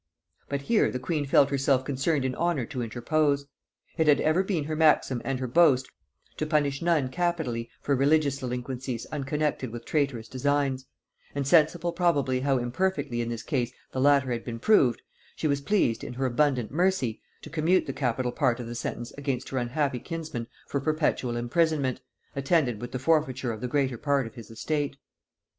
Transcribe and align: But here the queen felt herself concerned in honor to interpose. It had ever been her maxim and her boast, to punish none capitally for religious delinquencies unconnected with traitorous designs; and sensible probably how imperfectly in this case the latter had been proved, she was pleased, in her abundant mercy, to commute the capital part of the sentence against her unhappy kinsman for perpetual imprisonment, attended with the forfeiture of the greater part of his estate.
But 0.49 0.63
here 0.63 0.89
the 0.89 0.97
queen 0.97 1.27
felt 1.27 1.51
herself 1.51 1.85
concerned 1.85 2.25
in 2.25 2.33
honor 2.33 2.65
to 2.65 2.81
interpose. 2.81 3.45
It 3.99 4.07
had 4.07 4.19
ever 4.19 4.41
been 4.43 4.63
her 4.63 4.75
maxim 4.75 5.21
and 5.23 5.39
her 5.39 5.45
boast, 5.45 5.91
to 6.37 6.47
punish 6.47 6.81
none 6.81 7.07
capitally 7.09 7.69
for 7.81 7.95
religious 7.95 8.39
delinquencies 8.39 9.05
unconnected 9.11 9.69
with 9.69 9.85
traitorous 9.85 10.27
designs; 10.27 10.87
and 11.35 11.45
sensible 11.45 11.91
probably 11.93 12.39
how 12.39 12.57
imperfectly 12.57 13.21
in 13.21 13.29
this 13.29 13.43
case 13.43 13.71
the 13.91 14.01
latter 14.01 14.31
had 14.31 14.43
been 14.43 14.57
proved, 14.57 15.03
she 15.35 15.45
was 15.47 15.61
pleased, 15.61 16.03
in 16.03 16.13
her 16.13 16.25
abundant 16.25 16.71
mercy, 16.71 17.21
to 17.43 17.51
commute 17.51 17.85
the 17.85 17.93
capital 17.93 18.31
part 18.31 18.59
of 18.59 18.65
the 18.65 18.73
sentence 18.73 19.11
against 19.19 19.49
her 19.49 19.59
unhappy 19.59 19.99
kinsman 19.99 20.47
for 20.67 20.79
perpetual 20.81 21.37
imprisonment, 21.37 22.01
attended 22.35 22.81
with 22.81 22.91
the 22.91 22.97
forfeiture 22.97 23.51
of 23.53 23.61
the 23.61 23.67
greater 23.67 23.99
part 23.99 24.25
of 24.25 24.33
his 24.33 24.49
estate. 24.49 24.95